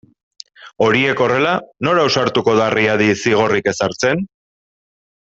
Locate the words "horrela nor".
1.25-2.01